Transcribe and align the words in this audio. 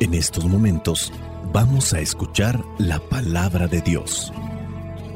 En 0.00 0.14
estos 0.14 0.46
momentos 0.46 1.12
vamos 1.52 1.92
a 1.92 2.00
escuchar 2.00 2.58
la 2.78 2.98
palabra 2.98 3.66
de 3.66 3.82
Dios. 3.82 4.32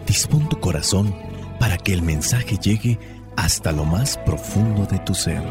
Dispón 0.07 0.47
tu 0.51 0.61
corazón 0.61 1.17
para 1.59 1.79
que 1.79 1.95
el 1.95 2.03
mensaje 2.03 2.59
llegue 2.59 2.99
hasta 3.35 3.73
lo 3.73 3.87
más 3.87 4.19
profundo 4.19 4.85
de 4.85 4.99
tu 4.99 5.15
ser. 5.15 5.43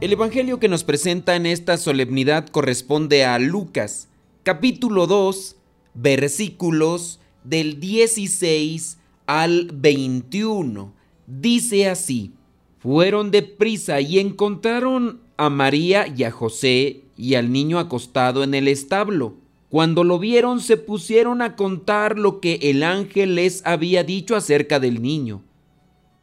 El 0.00 0.12
Evangelio 0.12 0.58
que 0.58 0.68
nos 0.68 0.82
presenta 0.82 1.36
en 1.36 1.46
esta 1.46 1.76
solemnidad 1.76 2.48
corresponde 2.48 3.24
a 3.24 3.38
Lucas, 3.38 4.08
capítulo 4.42 5.06
2, 5.06 5.56
versículos 5.94 7.20
del 7.44 7.78
16 7.78 8.98
al 9.26 9.70
21. 9.72 10.92
Dice 11.26 11.88
así, 11.88 12.32
fueron 12.78 13.30
deprisa 13.30 14.00
y 14.00 14.18
encontraron 14.18 15.20
a 15.36 15.48
María 15.48 16.06
y 16.08 16.24
a 16.24 16.32
José 16.32 17.04
y 17.16 17.34
al 17.34 17.52
niño 17.52 17.78
acostado 17.78 18.42
en 18.42 18.54
el 18.54 18.66
establo. 18.66 19.36
Cuando 19.68 20.02
lo 20.02 20.18
vieron 20.18 20.60
se 20.60 20.76
pusieron 20.76 21.40
a 21.40 21.54
contar 21.54 22.18
lo 22.18 22.40
que 22.40 22.58
el 22.62 22.82
ángel 22.82 23.36
les 23.36 23.64
había 23.64 24.02
dicho 24.02 24.34
acerca 24.34 24.80
del 24.80 25.00
niño. 25.00 25.42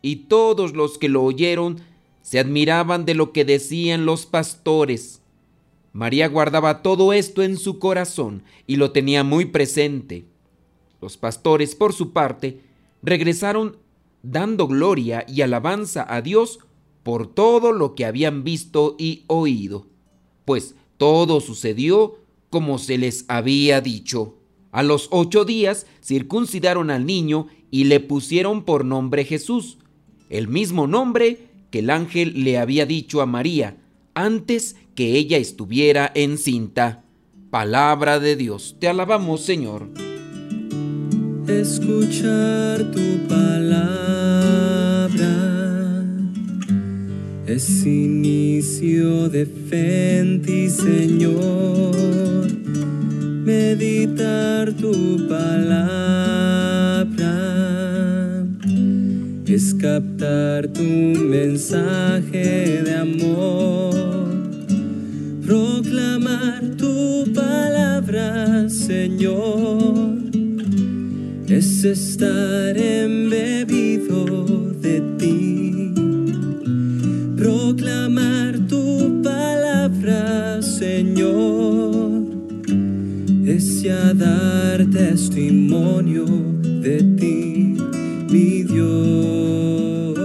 Y 0.01 0.27
todos 0.27 0.73
los 0.73 0.97
que 0.97 1.07
lo 1.07 1.23
oyeron 1.23 1.79
se 2.21 2.39
admiraban 2.39 3.05
de 3.05 3.15
lo 3.15 3.31
que 3.31 3.45
decían 3.45 4.05
los 4.05 4.25
pastores. 4.25 5.18
María 5.99 6.29
guardaba 6.29 6.81
todo 6.81 7.11
esto 7.11 7.43
en 7.43 7.57
su 7.57 7.77
corazón 7.77 8.43
y 8.65 8.77
lo 8.77 8.91
tenía 8.91 9.25
muy 9.25 9.43
presente. 9.43 10.23
Los 11.01 11.17
pastores, 11.17 11.75
por 11.75 11.91
su 11.91 12.13
parte, 12.13 12.61
regresaron 13.03 13.75
dando 14.23 14.65
gloria 14.69 15.25
y 15.27 15.41
alabanza 15.41 16.05
a 16.07 16.21
Dios 16.21 16.59
por 17.03 17.27
todo 17.27 17.73
lo 17.73 17.95
que 17.95 18.05
habían 18.05 18.45
visto 18.45 18.95
y 18.97 19.25
oído, 19.27 19.87
pues 20.45 20.73
todo 20.95 21.41
sucedió 21.41 22.19
como 22.49 22.77
se 22.77 22.97
les 22.97 23.25
había 23.27 23.81
dicho. 23.81 24.37
A 24.71 24.83
los 24.83 25.09
ocho 25.11 25.43
días 25.43 25.85
circuncidaron 26.01 26.91
al 26.91 27.05
niño 27.05 27.47
y 27.71 27.83
le 27.83 27.99
pusieron 27.99 28.63
por 28.63 28.85
nombre 28.85 29.25
Jesús, 29.25 29.79
el 30.29 30.47
mismo 30.47 30.87
nombre 30.87 31.49
que 31.71 31.79
el 31.79 31.89
ángel 31.89 32.45
le 32.45 32.57
había 32.57 32.85
dicho 32.85 33.19
a 33.19 33.25
María 33.25 33.75
antes 34.13 34.75
que 34.99 35.15
ella 35.15 35.37
estuviera 35.37 36.11
encinta. 36.13 37.05
Palabra 37.49 38.19
de 38.19 38.35
Dios, 38.35 38.75
te 38.81 38.89
alabamos 38.89 39.45
Señor. 39.45 39.87
Escuchar 41.47 42.91
tu 42.91 43.25
palabra 43.29 45.07
es 47.47 47.85
inicio 47.85 49.29
de 49.29 49.45
fe 49.45 50.19
en 50.19 50.41
ti, 50.41 50.69
Señor. 50.69 52.45
Meditar 53.45 54.73
tu 54.73 55.25
palabra 55.29 56.09
es 59.45 59.73
captar 59.75 60.67
tu 60.67 60.83
mensaje 60.83 62.83
de 62.83 62.95
amor, 62.95 64.18
proclamar 65.49 66.61
tu 66.77 67.25
palabra, 67.33 68.69
Señor, 68.69 70.19
es 71.47 71.83
estar 71.83 72.77
embebido 72.77 74.45
de 74.79 75.01
ti, 75.17 75.91
proclamar 77.35 78.59
tu 78.67 79.23
palabra, 79.23 80.61
Señor, 80.61 82.27
es 83.43 83.81
ya 83.81 84.13
dar 84.13 84.85
testimonio 84.91 86.25
de 86.61 86.97
ti, 87.17 87.75
mi 88.29 88.61
Dios. 88.61 90.19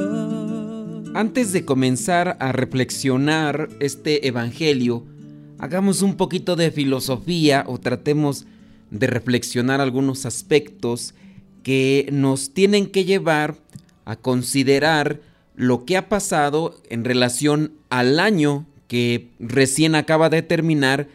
Antes 1.15 1.53
de 1.53 1.65
comenzar 1.65 2.37
a 2.41 2.53
reflexionar 2.53 3.71
este 3.81 4.29
Evangelio, 4.29 5.14
hagamos 5.59 6.03
un 6.03 6.17
poquito 6.17 6.57
de 6.57 6.71
filosofía 6.71 7.65
o 7.67 7.79
tratemos 7.79 8.47
de 8.91 9.07
reflexionar 9.07 9.81
algunos 9.81 10.27
aspectos 10.27 11.15
que 11.63 12.09
nos 12.13 12.53
tienen 12.53 12.87
que 12.87 13.05
llevar 13.05 13.57
a 14.05 14.17
considerar 14.17 15.21
lo 15.57 15.85
que 15.85 15.97
ha 15.97 16.09
pasado 16.09 16.81
en 16.91 17.05
relación 17.05 17.73
al 17.89 18.21
año 18.21 18.67
que 18.89 19.31
recién 19.39 19.95
acaba 19.95 20.29
de 20.29 20.43
terminar 20.43 21.09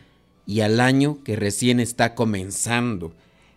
y 0.47 0.61
al 0.61 0.79
año 0.79 1.19
que 1.23 1.35
recién 1.35 1.79
está 1.79 2.15
comenzando. 2.15 3.13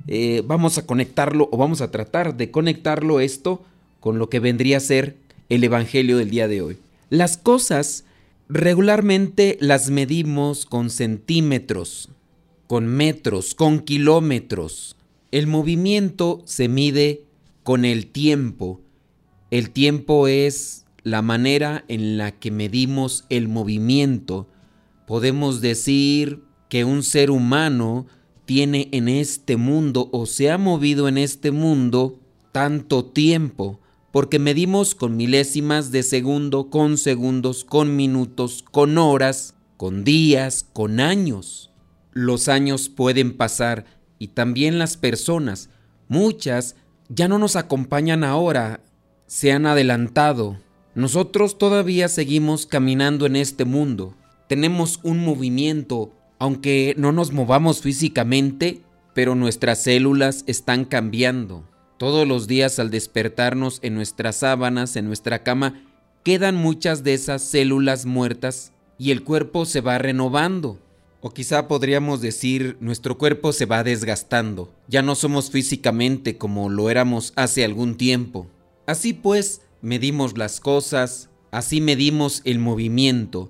Eh, 0.07 0.43
vamos 0.45 0.79
a 0.79 0.87
conectarlo 0.87 1.49
o 1.51 1.57
vamos 1.57 1.81
a 1.81 1.91
tratar 1.91 2.37
de 2.37 2.51
conectarlo 2.51 3.21
esto 3.21 3.65
con 4.01 4.19
lo 4.19 4.29
que 4.29 4.41
vendría 4.41 4.77
a 4.77 4.81
ser 4.81 5.17
el 5.49 5.65
Evangelio 5.65 6.19
del 6.19 6.31
día 6.31 6.49
de 6.49 6.61
hoy. 6.61 6.79
Las 7.09 7.37
cosas 7.37 8.05
regularmente 8.53 9.57
las 9.61 9.89
medimos 9.89 10.67
con 10.67 10.91
centímetros, 10.91 12.11
con 12.67 12.87
metros, 12.87 13.55
con 13.55 13.81
kilómetros. 13.81 14.97
El 15.31 15.47
movimiento 15.47 16.43
se 16.45 16.69
mide 16.69 17.25
con 17.63 17.87
el 17.87 18.09
tiempo. 18.09 18.81
El 19.51 19.71
tiempo 19.71 20.29
es 20.29 20.85
la 21.03 21.23
manera 21.23 21.87
en 21.89 22.19
la 22.19 22.33
que 22.33 22.51
medimos 22.51 23.25
el 23.31 23.49
movimiento. 23.49 24.49
Podemos 25.07 25.63
decir 25.63 26.43
que 26.69 26.85
un 26.85 27.03
ser 27.03 27.31
humano 27.31 28.07
tiene 28.45 28.89
en 28.93 29.09
este 29.09 29.57
mundo 29.57 30.11
o 30.13 30.27
se 30.27 30.51
ha 30.51 30.59
movido 30.59 31.09
en 31.09 31.17
este 31.17 31.53
mundo 31.53 32.21
tanto 32.53 33.07
tiempo 33.07 33.81
porque 34.13 34.39
medimos 34.39 34.95
con 34.95 35.17
milésimas 35.17 35.91
de 35.91 36.03
segundo, 36.03 36.69
con 36.69 36.99
segundos, 36.99 37.65
con 37.65 37.97
minutos, 37.97 38.63
con 38.71 38.99
horas, 38.99 39.55
con 39.79 40.05
días, 40.05 40.67
con 40.73 41.01
años. 41.01 41.71
Los 42.13 42.49
años 42.49 42.91
pueden 42.91 43.37
pasar 43.37 43.87
y 44.19 44.29
también 44.29 44.79
las 44.79 44.99
personas, 44.99 45.71
muchas 46.09 46.77
ya 47.09 47.27
no 47.27 47.39
nos 47.39 47.57
acompañan 47.57 48.23
ahora, 48.23 48.81
se 49.27 49.51
han 49.51 49.65
adelantado. 49.67 50.59
Nosotros 50.95 51.57
todavía 51.57 52.09
seguimos 52.09 52.67
caminando 52.67 53.25
en 53.25 53.37
este 53.37 53.65
mundo. 53.65 54.15
Tenemos 54.47 55.01
un 55.03 55.25
movimiento, 55.25 56.13
aunque 56.39 56.95
no 56.99 57.13
nos 57.13 57.33
movamos 57.33 57.81
físicamente, 57.81 58.83
pero 59.15 59.35
nuestras 59.35 59.83
células 59.83 60.45
están 60.47 60.85
cambiando. 60.85 61.65
Todos 62.03 62.27
los 62.27 62.49
días 62.49 62.81
al 62.81 62.91
despertarnos 62.91 63.79
en 63.83 63.95
nuestras 63.95 64.35
sábanas, 64.35 64.97
en 64.97 65.07
nuestra 65.07 65.45
cama, 65.45 65.85
quedan 66.25 66.57
muchas 66.57 67.05
de 67.05 67.15
esas 67.15 67.43
células 67.43 68.07
muertas 68.07 68.73
y 68.99 69.13
el 69.13 69.23
cuerpo 69.23 69.67
se 69.67 69.81
va 69.83 69.99
renovando. 69.99 70.81
O 71.21 71.31
quizá 71.31 71.69
podríamos 71.69 72.21
decir, 72.21 72.77
nuestro 72.81 73.19
cuerpo 73.19 73.53
se 73.53 73.67
va 73.67 73.85
desgastando. 73.85 74.75
Ya 74.89 75.01
no 75.01 75.15
somos 75.15 75.53
físicamente 75.53 76.37
como 76.39 76.71
lo 76.71 76.91
éramos 76.91 77.33
hace 77.37 77.65
algún 77.65 77.97
tiempo. 77.97 78.49
Así 78.85 79.13
pues, 79.13 79.61
medimos 79.81 80.37
las 80.37 80.59
cosas, 80.59 81.31
así 81.53 81.81
medimos 81.81 82.43
el 82.45 82.59
movimiento. 82.59 83.49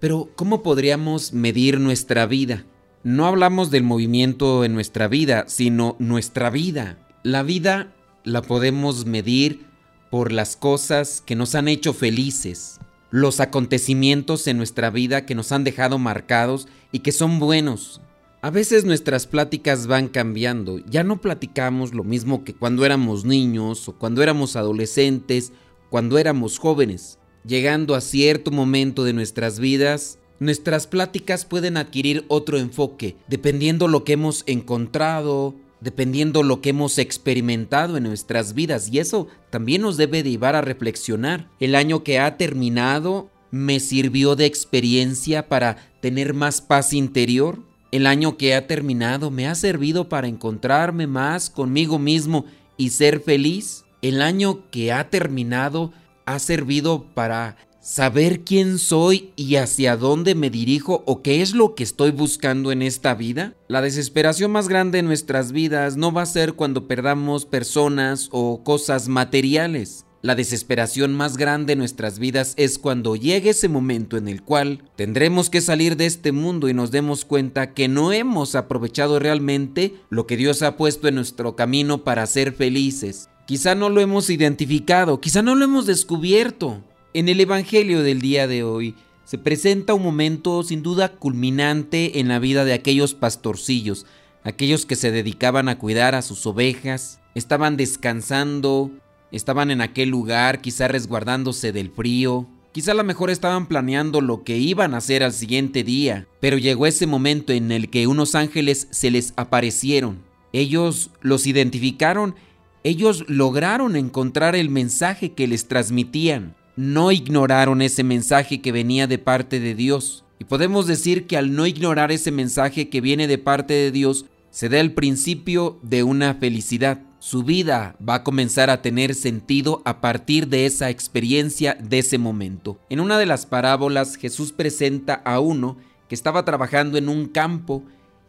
Pero, 0.00 0.28
¿cómo 0.34 0.64
podríamos 0.64 1.32
medir 1.32 1.78
nuestra 1.78 2.26
vida? 2.26 2.64
No 3.04 3.26
hablamos 3.26 3.70
del 3.70 3.84
movimiento 3.84 4.64
en 4.64 4.74
nuestra 4.74 5.06
vida, 5.06 5.44
sino 5.46 5.94
nuestra 6.00 6.50
vida. 6.50 6.98
La 7.24 7.44
vida 7.44 7.92
la 8.24 8.42
podemos 8.42 9.06
medir 9.06 9.66
por 10.10 10.32
las 10.32 10.56
cosas 10.56 11.22
que 11.24 11.36
nos 11.36 11.54
han 11.54 11.68
hecho 11.68 11.94
felices, 11.94 12.80
los 13.12 13.38
acontecimientos 13.38 14.48
en 14.48 14.56
nuestra 14.56 14.90
vida 14.90 15.24
que 15.24 15.36
nos 15.36 15.52
han 15.52 15.62
dejado 15.62 16.00
marcados 16.00 16.66
y 16.90 16.98
que 16.98 17.12
son 17.12 17.38
buenos. 17.38 18.00
A 18.40 18.50
veces 18.50 18.84
nuestras 18.84 19.28
pláticas 19.28 19.86
van 19.86 20.08
cambiando, 20.08 20.80
ya 20.80 21.04
no 21.04 21.20
platicamos 21.20 21.94
lo 21.94 22.02
mismo 22.02 22.42
que 22.42 22.54
cuando 22.54 22.84
éramos 22.84 23.24
niños 23.24 23.88
o 23.88 23.92
cuando 23.96 24.24
éramos 24.24 24.56
adolescentes, 24.56 25.52
cuando 25.90 26.18
éramos 26.18 26.58
jóvenes. 26.58 27.20
Llegando 27.46 27.94
a 27.94 28.00
cierto 28.00 28.50
momento 28.50 29.04
de 29.04 29.12
nuestras 29.12 29.60
vidas, 29.60 30.18
nuestras 30.40 30.88
pláticas 30.88 31.44
pueden 31.44 31.76
adquirir 31.76 32.24
otro 32.26 32.58
enfoque, 32.58 33.16
dependiendo 33.28 33.86
lo 33.86 34.02
que 34.02 34.14
hemos 34.14 34.42
encontrado, 34.46 35.54
dependiendo 35.82 36.42
lo 36.42 36.60
que 36.60 36.70
hemos 36.70 36.98
experimentado 36.98 37.96
en 37.96 38.04
nuestras 38.04 38.54
vidas 38.54 38.88
y 38.92 39.00
eso 39.00 39.26
también 39.50 39.82
nos 39.82 39.96
debe 39.96 40.22
llevar 40.22 40.54
a 40.54 40.60
reflexionar. 40.60 41.48
El 41.58 41.74
año 41.74 42.04
que 42.04 42.20
ha 42.20 42.36
terminado 42.36 43.30
me 43.50 43.80
sirvió 43.80 44.36
de 44.36 44.46
experiencia 44.46 45.48
para 45.48 45.76
tener 46.00 46.34
más 46.34 46.60
paz 46.60 46.92
interior. 46.92 47.58
El 47.90 48.06
año 48.06 48.36
que 48.36 48.54
ha 48.54 48.66
terminado 48.66 49.30
me 49.30 49.48
ha 49.48 49.54
servido 49.54 50.08
para 50.08 50.28
encontrarme 50.28 51.06
más 51.06 51.50
conmigo 51.50 51.98
mismo 51.98 52.46
y 52.76 52.90
ser 52.90 53.20
feliz. 53.20 53.84
El 54.00 54.22
año 54.22 54.70
que 54.70 54.92
ha 54.92 55.10
terminado 55.10 55.92
ha 56.24 56.38
servido 56.38 57.06
para 57.14 57.56
saber 57.82 58.42
quién 58.42 58.78
soy 58.78 59.32
y 59.34 59.56
hacia 59.56 59.96
dónde 59.96 60.36
me 60.36 60.50
dirijo 60.50 61.02
o 61.04 61.20
qué 61.20 61.42
es 61.42 61.52
lo 61.52 61.74
que 61.74 61.82
estoy 61.82 62.12
buscando 62.12 62.70
en 62.70 62.80
esta 62.80 63.14
vida? 63.14 63.54
La 63.68 63.82
desesperación 63.82 64.52
más 64.52 64.68
grande 64.68 65.00
en 65.00 65.06
nuestras 65.06 65.50
vidas 65.52 65.96
no 65.96 66.12
va 66.12 66.22
a 66.22 66.26
ser 66.26 66.54
cuando 66.54 66.86
perdamos 66.86 67.44
personas 67.44 68.28
o 68.30 68.62
cosas 68.62 69.08
materiales. 69.08 70.06
La 70.22 70.36
desesperación 70.36 71.12
más 71.14 71.36
grande 71.36 71.72
en 71.72 71.80
nuestras 71.80 72.20
vidas 72.20 72.54
es 72.56 72.78
cuando 72.78 73.16
llegue 73.16 73.50
ese 73.50 73.68
momento 73.68 74.16
en 74.16 74.28
el 74.28 74.42
cual 74.42 74.84
tendremos 74.94 75.50
que 75.50 75.60
salir 75.60 75.96
de 75.96 76.06
este 76.06 76.30
mundo 76.30 76.68
y 76.68 76.74
nos 76.74 76.92
demos 76.92 77.24
cuenta 77.24 77.74
que 77.74 77.88
no 77.88 78.12
hemos 78.12 78.54
aprovechado 78.54 79.18
realmente 79.18 79.96
lo 80.10 80.28
que 80.28 80.36
Dios 80.36 80.62
ha 80.62 80.76
puesto 80.76 81.08
en 81.08 81.16
nuestro 81.16 81.56
camino 81.56 82.04
para 82.04 82.24
ser 82.26 82.52
felices. 82.52 83.28
Quizá 83.48 83.74
no 83.74 83.88
lo 83.88 84.00
hemos 84.00 84.30
identificado, 84.30 85.20
quizá 85.20 85.42
no 85.42 85.56
lo 85.56 85.64
hemos 85.64 85.86
descubierto. 85.86 86.84
En 87.14 87.28
el 87.28 87.40
Evangelio 87.40 88.02
del 88.02 88.22
día 88.22 88.46
de 88.46 88.64
hoy 88.64 88.94
se 89.26 89.36
presenta 89.36 89.92
un 89.92 90.02
momento 90.02 90.62
sin 90.62 90.82
duda 90.82 91.12
culminante 91.12 92.20
en 92.20 92.28
la 92.28 92.38
vida 92.38 92.64
de 92.64 92.72
aquellos 92.72 93.12
pastorcillos, 93.12 94.06
aquellos 94.44 94.86
que 94.86 94.96
se 94.96 95.10
dedicaban 95.10 95.68
a 95.68 95.76
cuidar 95.76 96.14
a 96.14 96.22
sus 96.22 96.46
ovejas, 96.46 97.20
estaban 97.34 97.76
descansando, 97.76 98.90
estaban 99.30 99.70
en 99.70 99.82
aquel 99.82 100.08
lugar 100.08 100.62
quizá 100.62 100.88
resguardándose 100.88 101.70
del 101.70 101.90
frío, 101.90 102.48
quizá 102.72 102.92
a 102.92 102.94
lo 102.94 103.04
mejor 103.04 103.28
estaban 103.28 103.66
planeando 103.66 104.22
lo 104.22 104.42
que 104.42 104.56
iban 104.56 104.94
a 104.94 104.98
hacer 104.98 105.22
al 105.22 105.34
siguiente 105.34 105.84
día, 105.84 106.26
pero 106.40 106.56
llegó 106.56 106.86
ese 106.86 107.06
momento 107.06 107.52
en 107.52 107.72
el 107.72 107.90
que 107.90 108.06
unos 108.06 108.34
ángeles 108.34 108.88
se 108.90 109.10
les 109.10 109.34
aparecieron. 109.36 110.22
Ellos 110.54 111.10
los 111.20 111.46
identificaron, 111.46 112.36
ellos 112.84 113.26
lograron 113.28 113.96
encontrar 113.96 114.56
el 114.56 114.70
mensaje 114.70 115.32
que 115.32 115.46
les 115.46 115.68
transmitían 115.68 116.54
no 116.76 117.12
ignoraron 117.12 117.82
ese 117.82 118.04
mensaje 118.04 118.60
que 118.60 118.72
venía 118.72 119.06
de 119.06 119.18
parte 119.18 119.60
de 119.60 119.74
Dios. 119.74 120.24
Y 120.38 120.44
podemos 120.44 120.86
decir 120.86 121.26
que 121.26 121.36
al 121.36 121.54
no 121.54 121.66
ignorar 121.66 122.10
ese 122.10 122.30
mensaje 122.30 122.88
que 122.88 123.00
viene 123.00 123.28
de 123.28 123.38
parte 123.38 123.74
de 123.74 123.90
Dios, 123.90 124.26
se 124.50 124.68
da 124.68 124.80
el 124.80 124.92
principio 124.92 125.78
de 125.82 126.02
una 126.02 126.34
felicidad. 126.34 127.00
Su 127.18 127.44
vida 127.44 127.96
va 128.06 128.16
a 128.16 128.24
comenzar 128.24 128.68
a 128.68 128.82
tener 128.82 129.14
sentido 129.14 129.80
a 129.84 130.00
partir 130.00 130.48
de 130.48 130.66
esa 130.66 130.90
experiencia, 130.90 131.76
de 131.80 132.00
ese 132.00 132.18
momento. 132.18 132.78
En 132.90 133.00
una 133.00 133.18
de 133.18 133.26
las 133.26 133.46
parábolas 133.46 134.16
Jesús 134.16 134.52
presenta 134.52 135.14
a 135.14 135.38
uno 135.40 135.76
que 136.08 136.14
estaba 136.14 136.44
trabajando 136.44 136.98
en 136.98 137.08
un 137.08 137.26
campo 137.26 137.84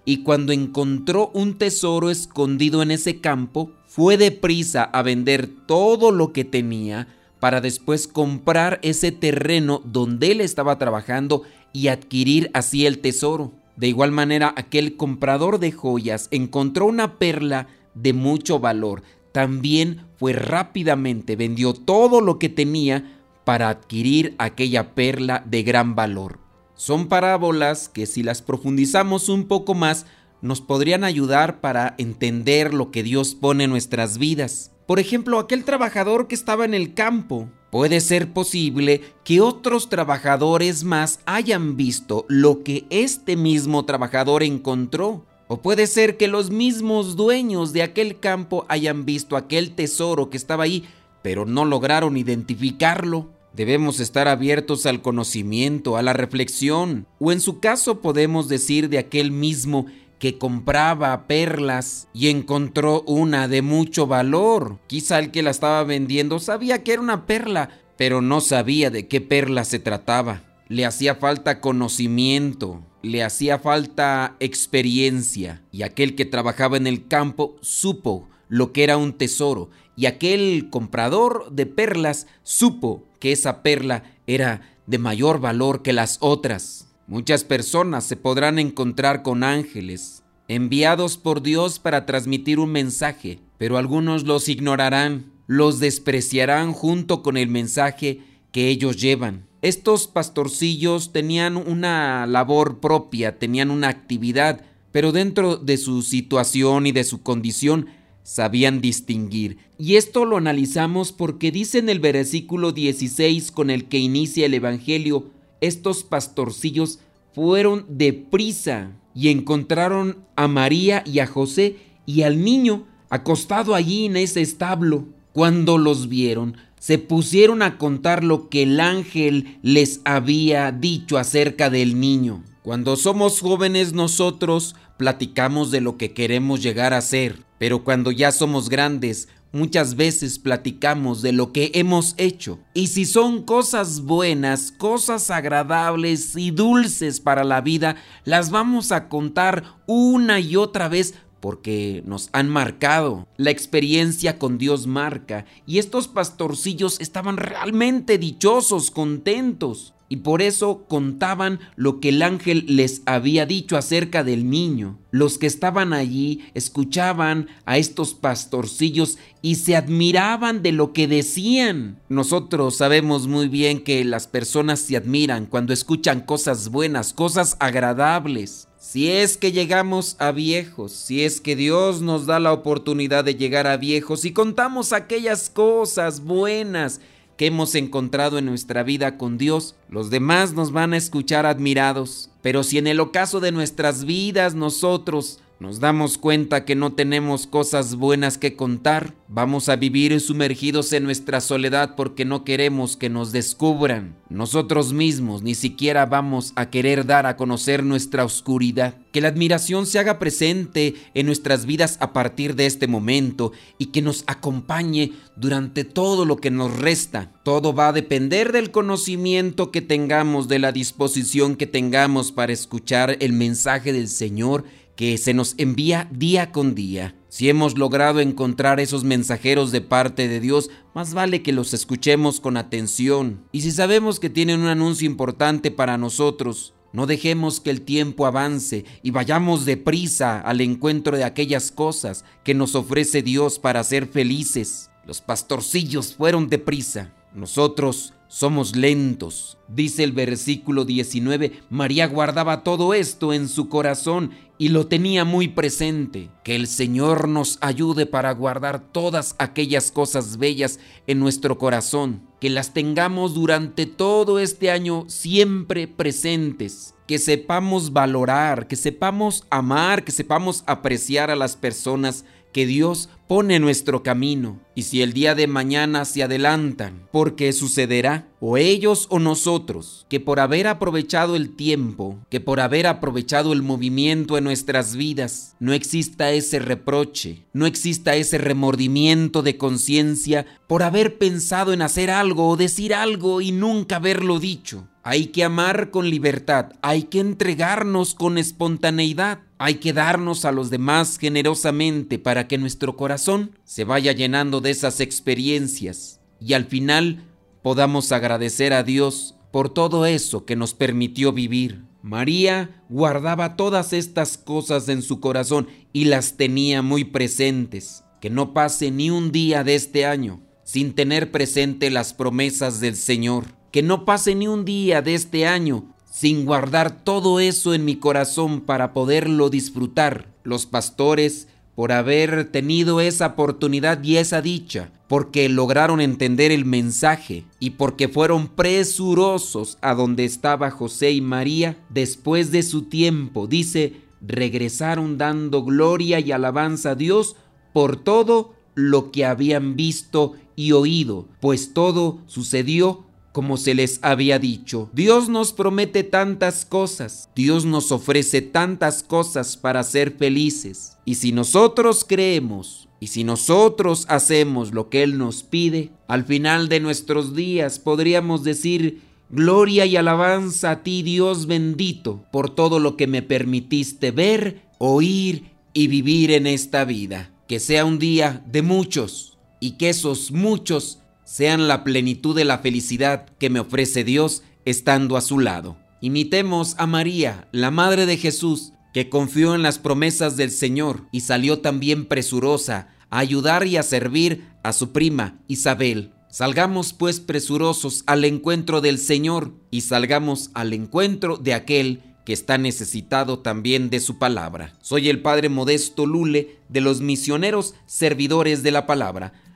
y 0.05 0.23
cuando 0.23 0.53
encontró 0.53 1.31
un 1.33 1.57
tesoro 1.57 2.09
escondido 2.09 2.83
en 2.83 2.91
ese 2.91 3.19
campo, 3.19 3.71
fue 3.87 4.17
deprisa 4.17 4.83
a 4.83 5.01
vender 5.01 5.49
todo 5.65 6.11
lo 6.11 6.31
que 6.33 6.45
tenía 6.45 7.07
para 7.43 7.59
después 7.59 8.07
comprar 8.07 8.79
ese 8.83 9.11
terreno 9.11 9.81
donde 9.83 10.31
él 10.31 10.39
estaba 10.39 10.77
trabajando 10.77 11.41
y 11.73 11.89
adquirir 11.89 12.49
así 12.53 12.85
el 12.85 12.99
tesoro. 12.99 13.51
De 13.75 13.89
igual 13.89 14.13
manera, 14.13 14.53
aquel 14.55 14.95
comprador 14.95 15.59
de 15.59 15.73
joyas 15.73 16.29
encontró 16.31 16.85
una 16.85 17.19
perla 17.19 17.67
de 17.95 18.13
mucho 18.13 18.59
valor. 18.61 19.03
También 19.33 20.05
fue 20.15 20.31
rápidamente, 20.31 21.35
vendió 21.35 21.73
todo 21.73 22.21
lo 22.21 22.39
que 22.39 22.47
tenía 22.47 23.19
para 23.43 23.67
adquirir 23.67 24.35
aquella 24.37 24.95
perla 24.95 25.43
de 25.45 25.63
gran 25.63 25.95
valor. 25.95 26.39
Son 26.75 27.09
parábolas 27.09 27.89
que 27.89 28.05
si 28.05 28.23
las 28.23 28.41
profundizamos 28.41 29.27
un 29.27 29.49
poco 29.49 29.73
más, 29.73 30.05
nos 30.41 30.61
podrían 30.61 31.03
ayudar 31.03 31.59
para 31.59 31.93
entender 31.97 32.73
lo 32.73 32.89
que 32.89 33.03
Dios 33.03 33.35
pone 33.35 33.65
en 33.65 33.69
nuestras 33.69 34.17
vidas. 34.17 34.72
Por 34.85 34.99
ejemplo, 34.99 35.39
aquel 35.39 35.63
trabajador 35.63 36.27
que 36.27 36.35
estaba 36.35 36.65
en 36.65 36.73
el 36.73 36.93
campo. 36.93 37.47
Puede 37.71 38.01
ser 38.01 38.33
posible 38.33 39.01
que 39.23 39.41
otros 39.41 39.89
trabajadores 39.89 40.83
más 40.83 41.19
hayan 41.25 41.75
visto 41.75 42.25
lo 42.27 42.63
que 42.63 42.85
este 42.89 43.35
mismo 43.35 43.85
trabajador 43.85 44.43
encontró. 44.43 45.25
O 45.47 45.61
puede 45.61 45.87
ser 45.87 46.17
que 46.17 46.27
los 46.27 46.51
mismos 46.51 47.15
dueños 47.15 47.73
de 47.73 47.81
aquel 47.81 48.19
campo 48.19 48.65
hayan 48.69 49.05
visto 49.05 49.37
aquel 49.37 49.71
tesoro 49.71 50.29
que 50.29 50.37
estaba 50.37 50.65
ahí, 50.65 50.83
pero 51.21 51.45
no 51.45 51.65
lograron 51.65 52.17
identificarlo. 52.17 53.29
Debemos 53.53 53.99
estar 53.99 54.27
abiertos 54.27 54.85
al 54.85 55.01
conocimiento, 55.01 55.95
a 55.95 56.01
la 56.01 56.13
reflexión, 56.13 57.05
o 57.19 57.31
en 57.31 57.39
su 57.39 57.59
caso 57.59 58.01
podemos 58.01 58.49
decir 58.49 58.89
de 58.89 58.97
aquel 58.97 59.31
mismo 59.31 59.85
que 60.23 60.37
compraba 60.37 61.27
perlas 61.27 62.07
y 62.13 62.29
encontró 62.29 63.01
una 63.01 63.49
de 63.49 63.61
mucho 63.61 64.07
valor. 64.07 64.79
Quizá 64.87 65.19
el 65.19 65.31
que 65.31 65.43
la 65.43 65.49
estaba 65.49 65.83
vendiendo 65.83 66.39
sabía 66.39 66.81
que 66.81 66.93
era 66.93 67.01
una 67.01 67.25
perla, 67.25 67.71
pero 67.97 68.21
no 68.21 68.39
sabía 68.39 68.89
de 68.89 69.09
qué 69.09 69.19
perla 69.19 69.65
se 69.65 69.79
trataba. 69.79 70.43
Le 70.69 70.85
hacía 70.85 71.15
falta 71.15 71.59
conocimiento, 71.59 72.85
le 73.01 73.21
hacía 73.21 73.59
falta 73.59 74.37
experiencia, 74.39 75.61
y 75.73 75.81
aquel 75.81 76.15
que 76.15 76.23
trabajaba 76.23 76.77
en 76.77 76.87
el 76.87 77.09
campo 77.09 77.57
supo 77.59 78.29
lo 78.47 78.71
que 78.71 78.85
era 78.85 78.95
un 78.95 79.11
tesoro, 79.11 79.71
y 79.97 80.05
aquel 80.05 80.69
comprador 80.69 81.51
de 81.51 81.65
perlas 81.65 82.27
supo 82.43 83.03
que 83.19 83.33
esa 83.33 83.61
perla 83.61 84.03
era 84.25 84.61
de 84.87 84.99
mayor 84.99 85.41
valor 85.41 85.81
que 85.81 85.91
las 85.91 86.17
otras. 86.21 86.92
Muchas 87.13 87.43
personas 87.43 88.05
se 88.05 88.15
podrán 88.15 88.57
encontrar 88.57 89.21
con 89.21 89.43
ángeles, 89.43 90.23
enviados 90.47 91.19
por 91.19 91.43
Dios 91.43 91.77
para 91.77 92.07
transmitir 92.07 92.57
un 92.57 92.71
mensaje, 92.71 93.37
pero 93.59 93.77
algunos 93.77 94.23
los 94.23 94.49
ignorarán, 94.49 95.31
los 95.45 95.77
despreciarán 95.77 96.73
junto 96.73 97.21
con 97.21 97.37
el 97.37 97.49
mensaje 97.49 98.21
que 98.51 98.69
ellos 98.69 98.99
llevan. 98.99 99.45
Estos 99.61 100.07
pastorcillos 100.07 101.13
tenían 101.13 101.55
una 101.55 102.25
labor 102.25 102.79
propia, 102.79 103.37
tenían 103.37 103.69
una 103.69 103.89
actividad, 103.89 104.61
pero 104.91 105.11
dentro 105.11 105.57
de 105.57 105.77
su 105.77 106.01
situación 106.01 106.87
y 106.87 106.93
de 106.93 107.03
su 107.03 107.21
condición 107.21 107.89
sabían 108.23 108.81
distinguir. 108.81 109.59
Y 109.77 109.97
esto 109.97 110.25
lo 110.25 110.37
analizamos 110.37 111.11
porque 111.11 111.51
dice 111.51 111.77
en 111.77 111.89
el 111.89 111.99
versículo 111.99 112.71
16 112.71 113.51
con 113.51 113.69
el 113.69 113.85
que 113.85 113.99
inicia 113.99 114.47
el 114.47 114.55
Evangelio, 114.55 115.29
estos 115.63 116.03
pastorcillos 116.03 116.99
fueron 117.33 117.85
deprisa 117.87 118.91
y 119.15 119.29
encontraron 119.29 120.17
a 120.35 120.47
María 120.47 121.03
y 121.05 121.19
a 121.19 121.27
José 121.27 121.77
y 122.05 122.23
al 122.23 122.43
niño 122.43 122.85
acostado 123.09 123.75
allí 123.75 124.05
en 124.05 124.17
ese 124.17 124.41
establo. 124.41 125.07
Cuando 125.31 125.77
los 125.77 126.09
vieron, 126.09 126.57
se 126.79 126.97
pusieron 126.97 127.61
a 127.61 127.77
contar 127.77 128.23
lo 128.23 128.49
que 128.49 128.63
el 128.63 128.79
ángel 128.79 129.57
les 129.61 130.01
había 130.03 130.71
dicho 130.71 131.17
acerca 131.17 131.69
del 131.69 131.99
niño. 131.99 132.43
Cuando 132.61 132.97
somos 132.97 133.39
jóvenes 133.39 133.93
nosotros 133.93 134.75
platicamos 134.97 135.71
de 135.71 135.81
lo 135.81 135.97
que 135.97 136.13
queremos 136.13 136.61
llegar 136.61 136.93
a 136.93 137.01
ser, 137.01 137.39
pero 137.57 137.83
cuando 137.83 138.11
ya 138.11 138.31
somos 138.31 138.69
grandes 138.69 139.27
Muchas 139.55 139.95
veces 139.95 140.39
platicamos 140.39 141.21
de 141.21 141.31
lo 141.31 141.51
que 141.51 141.69
hemos 141.75 142.15
hecho. 142.17 142.57
Y 142.73 142.87
si 142.87 143.05
son 143.05 143.43
cosas 143.43 144.01
buenas, 144.01 144.71
cosas 144.71 145.29
agradables 145.29 146.35
y 146.35 146.49
dulces 146.49 147.19
para 147.19 147.43
la 147.43 147.61
vida, 147.61 147.95
las 148.25 148.49
vamos 148.49 148.91
a 148.91 149.09
contar 149.09 149.63
una 149.85 150.39
y 150.39 150.55
otra 150.55 150.87
vez 150.87 151.13
porque 151.39 152.01
nos 152.07 152.29
han 152.31 152.49
marcado. 152.49 153.27
La 153.37 153.51
experiencia 153.51 154.39
con 154.39 154.57
Dios 154.57 154.87
marca. 154.87 155.45
Y 155.67 155.77
estos 155.77 156.07
pastorcillos 156.07 156.99
estaban 156.99 157.37
realmente 157.37 158.17
dichosos, 158.17 158.89
contentos 158.89 159.92
y 160.13 160.17
por 160.17 160.43
eso 160.43 160.85
contaban 160.87 161.59
lo 161.75 161.99
que 161.99 162.09
el 162.09 162.21
ángel 162.21 162.65
les 162.67 163.01
había 163.07 163.47
dicho 163.47 163.77
acerca 163.77 164.23
del 164.23 164.47
niño. 164.47 164.99
Los 165.09 165.39
que 165.39 165.47
estaban 165.47 165.91
allí 165.91 166.45
escuchaban 166.53 167.47
a 167.65 167.79
estos 167.79 168.13
pastorcillos 168.13 169.17
y 169.41 169.55
se 169.55 169.75
admiraban 169.75 170.61
de 170.61 170.71
lo 170.71 170.93
que 170.93 171.07
decían. 171.07 171.99
Nosotros 172.09 172.75
sabemos 172.75 173.25
muy 173.25 173.47
bien 173.47 173.83
que 173.83 174.05
las 174.05 174.27
personas 174.27 174.81
se 174.81 174.97
admiran 174.97 175.47
cuando 175.47 175.73
escuchan 175.73 176.19
cosas 176.19 176.69
buenas, 176.69 177.11
cosas 177.11 177.57
agradables. 177.59 178.67
Si 178.77 179.09
es 179.09 179.37
que 179.37 179.51
llegamos 179.51 180.15
a 180.19 180.31
viejos, 180.31 180.91
si 180.91 181.23
es 181.23 181.41
que 181.41 181.55
Dios 181.55 182.03
nos 182.03 182.27
da 182.27 182.39
la 182.39 182.53
oportunidad 182.53 183.23
de 183.23 183.33
llegar 183.33 183.65
a 183.65 183.77
viejos 183.77 184.25
y 184.25 184.31
contamos 184.33 184.93
aquellas 184.93 185.49
cosas 185.49 186.23
buenas 186.23 187.01
que 187.37 187.47
hemos 187.47 187.75
encontrado 187.75 188.37
en 188.37 188.45
nuestra 188.45 188.83
vida 188.83 189.17
con 189.17 189.37
Dios, 189.37 189.75
los 189.89 190.09
demás 190.09 190.53
nos 190.53 190.71
van 190.71 190.93
a 190.93 190.97
escuchar 190.97 191.45
admirados. 191.45 192.29
Pero 192.41 192.63
si 192.63 192.77
en 192.77 192.87
el 192.87 192.99
ocaso 192.99 193.39
de 193.39 193.51
nuestras 193.51 194.05
vidas 194.05 194.55
nosotros 194.55 195.39
nos 195.63 195.79
damos 195.79 196.17
cuenta 196.17 196.65
que 196.65 196.75
no 196.75 196.91
tenemos 196.91 197.47
cosas 197.47 197.95
buenas 197.95 198.37
que 198.37 198.57
contar, 198.57 199.13
vamos 199.29 199.69
a 199.69 199.77
vivir 199.77 200.19
sumergidos 200.19 200.91
en 200.91 201.05
nuestra 201.05 201.39
soledad 201.39 201.95
porque 201.95 202.25
no 202.25 202.43
queremos 202.43 202.97
que 202.97 203.09
nos 203.09 203.31
descubran. 203.31 204.13
Nosotros 204.29 204.91
mismos 204.91 205.41
ni 205.41 205.55
siquiera 205.55 206.05
vamos 206.05 206.51
a 206.57 206.69
querer 206.69 207.05
dar 207.05 207.25
a 207.27 207.37
conocer 207.37 207.81
nuestra 207.81 208.25
oscuridad. 208.25 208.95
Que 209.13 209.21
la 209.21 209.29
admiración 209.29 209.85
se 209.85 209.99
haga 209.99 210.19
presente 210.19 210.95
en 211.13 211.27
nuestras 211.27 211.65
vidas 211.65 211.97
a 212.01 212.11
partir 212.11 212.55
de 212.55 212.65
este 212.65 212.87
momento 212.87 213.53
y 213.77 213.85
que 213.87 214.01
nos 214.01 214.25
acompañe 214.27 215.13
durante 215.37 215.85
todo 215.85 216.25
lo 216.25 216.37
que 216.37 216.51
nos 216.51 216.77
resta. 216.77 217.31
Todo 217.43 217.73
va 217.73 217.89
a 217.89 217.93
depender 217.93 218.51
del 218.51 218.71
conocimiento 218.71 219.71
que 219.71 219.81
tengamos, 219.81 220.47
de 220.47 220.59
la 220.59 220.71
disposición 220.71 221.55
que 221.55 221.67
tengamos 221.67 222.31
para 222.31 222.53
escuchar 222.53 223.17
el 223.19 223.33
mensaje 223.33 223.93
del 223.93 224.09
Señor 224.09 224.65
que 224.95 225.17
se 225.17 225.33
nos 225.33 225.55
envía 225.57 226.07
día 226.11 226.51
con 226.51 226.75
día. 226.75 227.15
Si 227.29 227.49
hemos 227.49 227.77
logrado 227.77 228.19
encontrar 228.19 228.79
esos 228.79 229.03
mensajeros 229.03 229.71
de 229.71 229.81
parte 229.81 230.27
de 230.27 230.39
Dios, 230.39 230.69
más 230.93 231.13
vale 231.13 231.41
que 231.41 231.51
los 231.51 231.73
escuchemos 231.73 232.39
con 232.39 232.57
atención. 232.57 233.43
Y 233.51 233.61
si 233.61 233.71
sabemos 233.71 234.19
que 234.19 234.29
tienen 234.29 234.59
un 234.61 234.67
anuncio 234.67 235.07
importante 235.07 235.71
para 235.71 235.97
nosotros, 235.97 236.73
no 236.91 237.07
dejemos 237.07 237.59
que 237.59 237.71
el 237.71 237.81
tiempo 237.81 238.27
avance 238.27 238.85
y 239.01 239.09
vayamos 239.09 239.65
deprisa 239.65 240.39
al 240.39 240.61
encuentro 240.61 241.17
de 241.17 241.23
aquellas 241.23 241.71
cosas 241.71 242.23
que 242.43 242.53
nos 242.53 242.75
ofrece 242.75 243.23
Dios 243.23 243.57
para 243.57 243.83
ser 243.83 244.05
felices. 244.05 244.91
Los 245.07 245.19
pastorcillos 245.19 246.13
fueron 246.13 246.49
deprisa. 246.49 247.11
Nosotros 247.33 248.13
somos 248.33 248.75
lentos. 248.75 249.59
Dice 249.67 250.03
el 250.03 250.11
versículo 250.11 250.85
19, 250.85 251.51
María 251.69 252.07
guardaba 252.07 252.63
todo 252.63 252.95
esto 252.95 253.31
en 253.31 253.47
su 253.47 253.69
corazón 253.69 254.31
y 254.57 254.69
lo 254.69 254.87
tenía 254.87 255.23
muy 255.23 255.49
presente. 255.49 256.31
Que 256.43 256.55
el 256.55 256.65
Señor 256.65 257.27
nos 257.27 257.59
ayude 257.61 258.07
para 258.07 258.31
guardar 258.31 258.91
todas 258.91 259.35
aquellas 259.37 259.91
cosas 259.91 260.37
bellas 260.37 260.79
en 261.05 261.19
nuestro 261.19 261.59
corazón, 261.59 262.23
que 262.41 262.49
las 262.49 262.73
tengamos 262.73 263.35
durante 263.35 263.85
todo 263.85 264.39
este 264.39 264.71
año 264.71 265.05
siempre 265.09 265.87
presentes, 265.87 266.95
que 267.07 267.19
sepamos 267.19 267.93
valorar, 267.93 268.67
que 268.67 268.75
sepamos 268.75 269.43
amar, 269.51 270.03
que 270.03 270.11
sepamos 270.11 270.63
apreciar 270.65 271.29
a 271.29 271.35
las 271.35 271.55
personas 271.55 272.25
que 272.53 272.65
Dios 272.65 273.09
pone 273.27 273.59
nuestro 273.59 274.03
camino. 274.03 274.61
Y 274.75 274.83
si 274.83 275.01
el 275.01 275.11
día 275.11 275.35
de 275.35 275.47
mañana 275.47 276.05
se 276.05 276.23
adelantan, 276.23 277.07
porque 277.11 277.51
sucederá, 277.51 278.27
o 278.39 278.57
ellos 278.57 279.07
o 279.09 279.19
nosotros, 279.19 280.05
que 280.09 280.19
por 280.19 280.39
haber 280.39 280.67
aprovechado 280.67 281.35
el 281.35 281.55
tiempo, 281.55 282.19
que 282.29 282.39
por 282.39 282.59
haber 282.59 282.87
aprovechado 282.87 283.53
el 283.53 283.61
movimiento 283.61 284.37
en 284.37 284.43
nuestras 284.43 284.95
vidas, 284.95 285.55
no 285.59 285.73
exista 285.73 286.31
ese 286.31 286.59
reproche, 286.59 287.45
no 287.53 287.65
exista 287.65 288.15
ese 288.15 288.37
remordimiento 288.37 289.41
de 289.41 289.57
conciencia 289.57 290.45
por 290.67 290.83
haber 290.83 291.17
pensado 291.17 291.73
en 291.73 291.81
hacer 291.81 292.11
algo 292.11 292.49
o 292.49 292.57
decir 292.57 292.93
algo 292.93 293.41
y 293.41 293.51
nunca 293.51 293.97
haberlo 293.97 294.39
dicho. 294.39 294.87
Hay 295.05 295.27
que 295.27 295.43
amar 295.43 295.91
con 295.91 296.09
libertad, 296.09 296.71
hay 296.81 297.03
que 297.03 297.19
entregarnos 297.19 298.15
con 298.15 298.37
espontaneidad, 298.37 299.39
hay 299.63 299.75
que 299.75 299.93
darnos 299.93 300.43
a 300.43 300.51
los 300.51 300.69
demás 300.69 301.17
generosamente 301.17 302.19
para 302.19 302.49
que 302.49 302.57
nuestro 302.57 302.97
corazón 302.97 303.57
se 303.63 303.85
vaya 303.85 304.11
llenando 304.11 304.59
de 304.59 304.71
esas 304.71 304.99
experiencias 304.99 306.19
y 306.41 306.51
al 306.51 306.65
final 306.65 307.23
podamos 307.61 308.11
agradecer 308.11 308.73
a 308.73 308.83
Dios 308.83 309.35
por 309.53 309.69
todo 309.69 310.05
eso 310.05 310.43
que 310.43 310.57
nos 310.57 310.73
permitió 310.73 311.31
vivir. 311.31 311.85
María 312.01 312.83
guardaba 312.89 313.55
todas 313.55 313.93
estas 313.93 314.37
cosas 314.37 314.89
en 314.89 315.01
su 315.01 315.21
corazón 315.21 315.69
y 315.93 316.05
las 316.05 316.35
tenía 316.35 316.81
muy 316.81 317.05
presentes. 317.05 318.03
Que 318.19 318.29
no 318.29 318.53
pase 318.53 318.91
ni 318.91 319.11
un 319.11 319.31
día 319.31 319.63
de 319.63 319.75
este 319.75 320.05
año 320.05 320.41
sin 320.65 320.93
tener 320.93 321.31
presente 321.31 321.89
las 321.89 322.13
promesas 322.13 322.81
del 322.81 322.97
Señor 322.97 323.45
que 323.73 323.81
no 323.81 324.05
pase 324.05 324.35
ni 324.35 324.47
un 324.47 324.65
día 324.65 325.01
de 325.01 325.15
este 325.15 325.47
año 325.47 325.92
sin 326.13 326.45
guardar 326.45 327.03
todo 327.03 327.39
eso 327.39 327.73
en 327.73 327.85
mi 327.85 327.95
corazón 327.95 328.61
para 328.61 328.93
poderlo 328.93 329.49
disfrutar. 329.49 330.31
Los 330.43 330.67
pastores, 330.67 331.47
por 331.73 331.91
haber 331.91 332.51
tenido 332.51 333.01
esa 333.01 333.25
oportunidad 333.25 334.03
y 334.03 334.17
esa 334.17 334.39
dicha, 334.39 334.91
porque 335.07 335.49
lograron 335.49 335.99
entender 336.01 336.51
el 336.51 336.65
mensaje 336.65 337.45
y 337.59 337.71
porque 337.71 338.09
fueron 338.09 338.47
presurosos 338.47 339.79
a 339.81 339.95
donde 339.95 340.23
estaba 340.23 340.69
José 340.69 341.13
y 341.13 341.21
María, 341.21 341.83
después 341.89 342.51
de 342.51 342.61
su 342.61 342.83
tiempo, 342.83 343.47
dice, 343.47 343.93
regresaron 344.21 345.17
dando 345.17 345.63
gloria 345.63 346.19
y 346.19 346.31
alabanza 346.31 346.91
a 346.91 346.95
Dios 346.95 347.37
por 347.73 347.95
todo 347.95 348.53
lo 348.75 349.11
que 349.11 349.25
habían 349.25 349.75
visto 349.75 350.33
y 350.55 350.73
oído, 350.73 351.27
pues 351.39 351.73
todo 351.73 352.19
sucedió 352.27 353.03
como 353.33 353.57
se 353.57 353.73
les 353.73 353.99
había 354.03 354.39
dicho. 354.39 354.89
Dios 354.93 355.27
nos 355.27 355.51
promete 355.51 356.03
tantas 356.03 356.65
cosas, 356.65 357.29
Dios 357.35 357.65
nos 357.65 357.91
ofrece 357.91 358.41
tantas 358.41 359.03
cosas 359.03 359.57
para 359.57 359.83
ser 359.83 360.11
felices. 360.11 360.97
Y 361.03 361.15
si 361.15 361.33
nosotros 361.33 362.05
creemos 362.07 362.87
y 363.01 363.07
si 363.07 363.25
nosotros 363.25 364.05
hacemos 364.07 364.73
lo 364.73 364.89
que 364.89 365.03
Él 365.03 365.17
nos 365.17 365.43
pide, 365.43 365.91
al 366.07 366.23
final 366.23 366.69
de 366.69 366.79
nuestros 366.79 367.35
días 367.35 367.79
podríamos 367.79 368.45
decir, 368.45 369.01
Gloria 369.35 369.87
y 369.87 369.95
alabanza 369.95 370.69
a 370.69 370.83
ti 370.83 371.01
Dios 371.01 371.47
bendito 371.47 372.23
por 372.31 372.51
todo 372.51 372.77
lo 372.77 372.95
que 372.95 373.07
me 373.07 373.23
permitiste 373.23 374.11
ver, 374.11 374.61
oír 374.77 375.53
y 375.73 375.87
vivir 375.87 376.29
en 376.29 376.45
esta 376.45 376.85
vida. 376.85 377.31
Que 377.47 377.59
sea 377.59 377.83
un 377.83 377.97
día 377.97 378.43
de 378.45 378.61
muchos 378.61 379.39
y 379.59 379.71
que 379.71 379.89
esos 379.89 380.31
muchos 380.31 380.99
sean 381.33 381.67
la 381.67 381.83
plenitud 381.83 382.35
de 382.35 382.45
la 382.45 382.59
felicidad 382.59 383.25
que 383.39 383.49
me 383.49 383.59
ofrece 383.59 384.03
Dios 384.03 384.43
estando 384.65 385.17
a 385.17 385.21
su 385.21 385.39
lado. 385.39 385.77
Imitemos 385.99 386.75
a 386.77 386.85
María, 386.85 387.47
la 387.51 387.71
Madre 387.71 388.05
de 388.05 388.17
Jesús, 388.17 388.73
que 388.93 389.09
confió 389.09 389.55
en 389.55 389.63
las 389.63 389.79
promesas 389.79 390.37
del 390.37 390.51
Señor 390.51 391.07
y 391.11 391.21
salió 391.21 391.57
también 391.57 392.05
presurosa 392.05 392.89
a 393.09 393.17
ayudar 393.17 393.65
y 393.65 393.77
a 393.77 393.81
servir 393.81 394.45
a 394.61 394.73
su 394.73 394.91
prima 394.91 395.39
Isabel. 395.47 396.11
Salgamos 396.29 396.93
pues 396.93 397.19
presurosos 397.19 398.03
al 398.05 398.25
encuentro 398.25 398.79
del 398.79 398.99
Señor 398.99 399.55
y 399.71 399.81
salgamos 399.81 400.51
al 400.53 400.71
encuentro 400.71 401.37
de 401.37 401.55
aquel 401.55 402.03
que 402.25 402.33
está 402.33 402.57
necesitado 402.57 403.39
también 403.39 403.89
de 403.89 403.99
su 403.99 404.17
palabra. 404.17 404.73
Soy 404.81 405.09
el 405.09 405.21
Padre 405.21 405.49
Modesto 405.49 406.05
Lule 406.05 406.59
de 406.69 406.81
los 406.81 407.01
misioneros 407.01 407.73
servidores 407.85 408.63
de 408.63 408.71
la 408.71 408.85
palabra. 408.85 409.33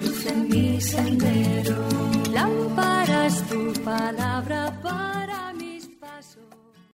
luz 0.00 0.26
en 0.26 0.48
mi 0.48 0.80
sendero. 0.80 1.76
Lámparas 2.32 3.42
tu 3.48 3.72
palabra 3.82 4.59